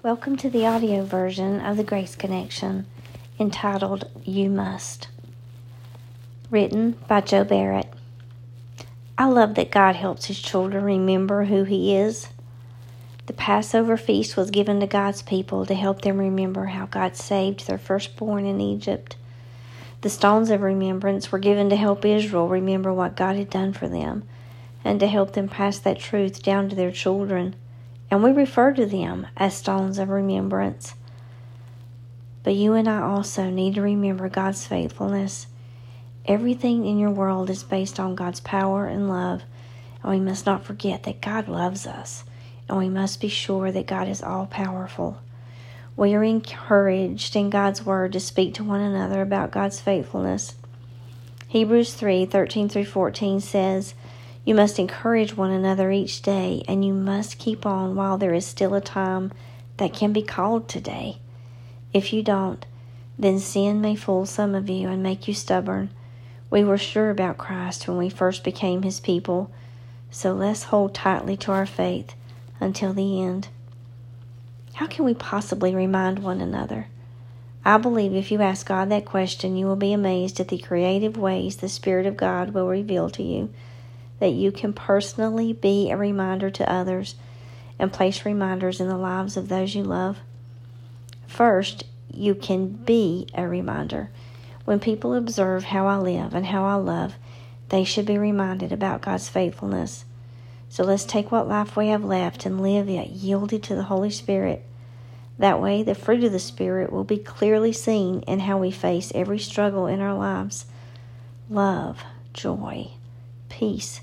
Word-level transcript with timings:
Welcome 0.00 0.36
to 0.36 0.48
the 0.48 0.64
audio 0.64 1.04
version 1.04 1.60
of 1.60 1.76
the 1.76 1.82
Grace 1.82 2.14
Connection 2.14 2.86
entitled 3.40 4.08
You 4.22 4.48
Must. 4.48 5.08
Written 6.52 6.92
by 7.08 7.20
Joe 7.20 7.42
Barrett. 7.42 7.92
I 9.18 9.24
love 9.24 9.56
that 9.56 9.72
God 9.72 9.96
helps 9.96 10.26
His 10.26 10.40
children 10.40 10.84
remember 10.84 11.46
who 11.46 11.64
He 11.64 11.96
is. 11.96 12.28
The 13.26 13.32
Passover 13.32 13.96
feast 13.96 14.36
was 14.36 14.52
given 14.52 14.78
to 14.78 14.86
God's 14.86 15.22
people 15.22 15.66
to 15.66 15.74
help 15.74 16.02
them 16.02 16.18
remember 16.18 16.66
how 16.66 16.86
God 16.86 17.16
saved 17.16 17.66
their 17.66 17.76
firstborn 17.76 18.46
in 18.46 18.60
Egypt. 18.60 19.16
The 20.02 20.10
stones 20.10 20.50
of 20.50 20.62
remembrance 20.62 21.32
were 21.32 21.40
given 21.40 21.70
to 21.70 21.76
help 21.76 22.04
Israel 22.04 22.46
remember 22.46 22.94
what 22.94 23.16
God 23.16 23.34
had 23.34 23.50
done 23.50 23.72
for 23.72 23.88
them 23.88 24.22
and 24.84 25.00
to 25.00 25.08
help 25.08 25.32
them 25.32 25.48
pass 25.48 25.80
that 25.80 25.98
truth 25.98 26.40
down 26.40 26.68
to 26.68 26.76
their 26.76 26.92
children 26.92 27.56
and 28.10 28.22
we 28.22 28.30
refer 28.30 28.72
to 28.72 28.86
them 28.86 29.26
as 29.36 29.56
stones 29.56 29.98
of 29.98 30.08
remembrance. 30.08 30.94
But 32.42 32.54
you 32.54 32.74
and 32.74 32.88
I 32.88 33.02
also 33.02 33.50
need 33.50 33.74
to 33.74 33.82
remember 33.82 34.28
God's 34.28 34.66
faithfulness. 34.66 35.46
Everything 36.24 36.86
in 36.86 36.98
your 36.98 37.10
world 37.10 37.50
is 37.50 37.62
based 37.62 37.98
on 37.98 38.14
God's 38.14 38.40
power 38.40 38.86
and 38.86 39.08
love, 39.08 39.42
and 40.02 40.12
we 40.12 40.20
must 40.20 40.46
not 40.46 40.64
forget 40.64 41.02
that 41.02 41.20
God 41.20 41.48
loves 41.48 41.86
us, 41.86 42.24
and 42.68 42.78
we 42.78 42.88
must 42.88 43.20
be 43.20 43.28
sure 43.28 43.72
that 43.72 43.86
God 43.86 44.08
is 44.08 44.22
all 44.22 44.46
powerful. 44.46 45.20
We 45.96 46.14
are 46.14 46.22
encouraged 46.22 47.34
in 47.34 47.50
God's 47.50 47.84
word 47.84 48.12
to 48.12 48.20
speak 48.20 48.54
to 48.54 48.64
one 48.64 48.80
another 48.80 49.20
about 49.20 49.50
God's 49.50 49.80
faithfulness. 49.80 50.54
Hebrews 51.48 51.94
3 51.94 52.26
13 52.26 52.68
through 52.68 52.84
14 52.84 53.40
says, 53.40 53.94
you 54.48 54.54
must 54.54 54.78
encourage 54.78 55.36
one 55.36 55.50
another 55.50 55.90
each 55.90 56.22
day, 56.22 56.62
and 56.66 56.82
you 56.82 56.94
must 56.94 57.36
keep 57.36 57.66
on 57.66 57.94
while 57.94 58.16
there 58.16 58.32
is 58.32 58.46
still 58.46 58.72
a 58.72 58.80
time 58.80 59.30
that 59.76 59.92
can 59.92 60.10
be 60.10 60.22
called 60.22 60.66
today. 60.66 61.18
If 61.92 62.14
you 62.14 62.22
don't, 62.22 62.64
then 63.18 63.40
sin 63.40 63.82
may 63.82 63.94
fool 63.94 64.24
some 64.24 64.54
of 64.54 64.70
you 64.70 64.88
and 64.88 65.02
make 65.02 65.28
you 65.28 65.34
stubborn. 65.34 65.90
We 66.48 66.64
were 66.64 66.78
sure 66.78 67.10
about 67.10 67.36
Christ 67.36 67.86
when 67.86 67.98
we 67.98 68.08
first 68.08 68.42
became 68.42 68.84
his 68.84 69.00
people, 69.00 69.50
so 70.10 70.32
let's 70.32 70.62
hold 70.62 70.94
tightly 70.94 71.36
to 71.36 71.52
our 71.52 71.66
faith 71.66 72.14
until 72.58 72.94
the 72.94 73.20
end. 73.20 73.48
How 74.76 74.86
can 74.86 75.04
we 75.04 75.12
possibly 75.12 75.74
remind 75.74 76.20
one 76.20 76.40
another? 76.40 76.86
I 77.66 77.76
believe 77.76 78.14
if 78.14 78.32
you 78.32 78.40
ask 78.40 78.66
God 78.66 78.88
that 78.88 79.04
question, 79.04 79.58
you 79.58 79.66
will 79.66 79.76
be 79.76 79.92
amazed 79.92 80.40
at 80.40 80.48
the 80.48 80.56
creative 80.56 81.18
ways 81.18 81.56
the 81.56 81.68
Spirit 81.68 82.06
of 82.06 82.16
God 82.16 82.54
will 82.54 82.66
reveal 82.66 83.10
to 83.10 83.22
you 83.22 83.52
that 84.20 84.32
you 84.32 84.52
can 84.52 84.72
personally 84.72 85.52
be 85.52 85.90
a 85.90 85.96
reminder 85.96 86.50
to 86.50 86.70
others 86.70 87.14
and 87.78 87.92
place 87.92 88.24
reminders 88.24 88.80
in 88.80 88.88
the 88.88 88.96
lives 88.96 89.36
of 89.36 89.48
those 89.48 89.74
you 89.74 89.84
love? 89.84 90.18
First, 91.26 91.84
you 92.12 92.34
can 92.34 92.68
be 92.68 93.26
a 93.34 93.46
reminder. 93.46 94.10
When 94.64 94.80
people 94.80 95.14
observe 95.14 95.64
how 95.64 95.86
I 95.86 95.96
live 95.96 96.34
and 96.34 96.46
how 96.46 96.66
I 96.66 96.74
love, 96.74 97.14
they 97.68 97.84
should 97.84 98.06
be 98.06 98.18
reminded 98.18 98.72
about 98.72 99.02
God's 99.02 99.28
faithfulness. 99.28 100.04
So 100.68 100.84
let's 100.84 101.04
take 101.04 101.32
what 101.32 101.48
life 101.48 101.76
we 101.76 101.88
have 101.88 102.04
left 102.04 102.44
and 102.44 102.60
live 102.60 102.88
it 102.88 103.08
yielded 103.08 103.62
to 103.64 103.74
the 103.74 103.84
Holy 103.84 104.10
Spirit. 104.10 104.64
That 105.38 105.60
way, 105.60 105.82
the 105.82 105.94
fruit 105.94 106.24
of 106.24 106.32
the 106.32 106.38
Spirit 106.38 106.92
will 106.92 107.04
be 107.04 107.18
clearly 107.18 107.72
seen 107.72 108.20
in 108.22 108.40
how 108.40 108.58
we 108.58 108.70
face 108.70 109.12
every 109.14 109.38
struggle 109.38 109.86
in 109.86 110.00
our 110.00 110.14
lives 110.14 110.66
love, 111.48 112.02
joy, 112.34 112.90
peace, 113.48 114.00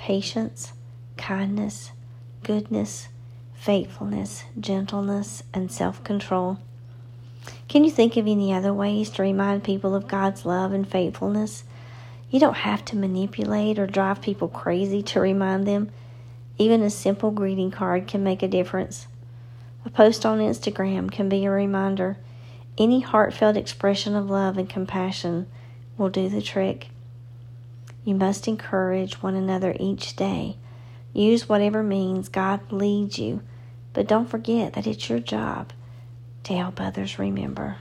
patience, 0.00 0.72
kindness, 1.18 1.92
goodness, 2.42 3.08
faithfulness, 3.54 4.44
gentleness, 4.58 5.42
and 5.52 5.70
self 5.70 6.02
control. 6.02 6.58
Can 7.68 7.84
you 7.84 7.90
think 7.90 8.16
of 8.16 8.26
any 8.26 8.50
other 8.50 8.72
ways 8.72 9.10
to 9.10 9.22
remind 9.22 9.62
people 9.62 9.94
of 9.94 10.08
God's 10.08 10.46
love 10.46 10.72
and 10.72 10.88
faithfulness? 10.88 11.64
You 12.30 12.40
don't 12.40 12.56
have 12.56 12.82
to 12.86 12.96
manipulate 12.96 13.78
or 13.78 13.86
drive 13.86 14.22
people 14.22 14.48
crazy 14.48 15.02
to 15.02 15.20
remind 15.20 15.68
them. 15.68 15.90
Even 16.56 16.80
a 16.80 16.88
simple 16.88 17.30
greeting 17.30 17.70
card 17.70 18.06
can 18.06 18.24
make 18.24 18.42
a 18.42 18.48
difference. 18.48 19.06
A 19.84 19.90
post 19.90 20.24
on 20.24 20.38
Instagram 20.38 21.10
can 21.10 21.28
be 21.28 21.44
a 21.44 21.50
reminder. 21.50 22.16
Any 22.78 23.00
heartfelt 23.00 23.56
expression 23.56 24.16
of 24.16 24.30
love 24.30 24.56
and 24.56 24.68
compassion 24.68 25.46
will 25.98 26.08
do 26.08 26.30
the 26.30 26.40
trick. 26.40 26.88
You 28.04 28.14
must 28.14 28.48
encourage 28.48 29.22
one 29.22 29.34
another 29.34 29.76
each 29.78 30.16
day. 30.16 30.56
Use 31.12 31.48
whatever 31.48 31.82
means 31.82 32.28
God 32.28 32.72
leads 32.72 33.18
you, 33.18 33.42
but 33.92 34.06
don't 34.06 34.28
forget 34.28 34.72
that 34.72 34.86
it's 34.86 35.08
your 35.08 35.18
job 35.18 35.72
to 36.44 36.56
help 36.56 36.80
others 36.80 37.18
remember. 37.18 37.76